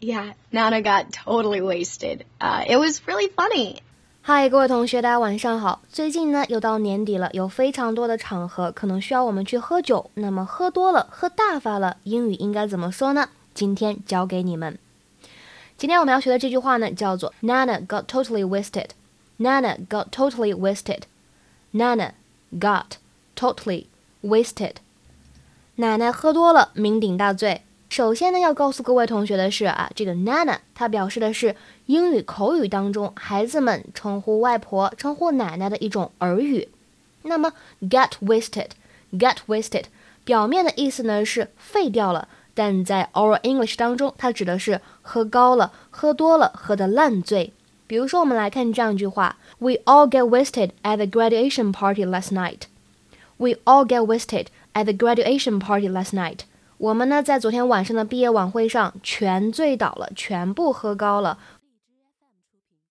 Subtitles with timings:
[0.00, 2.24] Yeah, Nana got totally wasted.
[2.40, 3.80] Uh, it was really funny.
[4.22, 5.82] 嗨，各位同学，大家晚上好。
[5.90, 10.10] 最近呢，又到年底了，有非常多的场合可能需要我们去喝酒。
[10.14, 13.28] 那么喝多了、喝大发了，英语应该怎么说呢？
[13.52, 14.78] 今天教给你们。
[15.76, 18.90] 今天我们要学的这句话呢，叫做 Nana got totally wasted.
[19.38, 21.02] Nana got totally wasted.
[21.72, 22.12] Nana
[22.58, 22.96] got
[23.36, 23.86] totally
[24.22, 24.76] wasted.
[25.76, 27.62] 奶奶喝多了，酩酊大醉。
[27.90, 36.68] 首先呢，要告诉各位同学的是啊，这个 Nana 它表示的是英语口语当中孩子们称呼外婆、称呼奶奶的一种耳语。
[37.22, 39.86] 那么 get wasted，get wasted
[40.24, 47.52] 表面的意思呢是废掉了，但在 Oral English 当中，它指的是喝高了、喝多了、喝的烂醉。
[47.88, 52.60] 比如说，我们来看这样一句话：We all get wasted at the graduation party last night.
[53.36, 56.42] We all get wasted at the graduation party last night.
[56.80, 61.36] 我们呢，在昨天晚上的毕业晚会上全醉倒了，全部喝高了，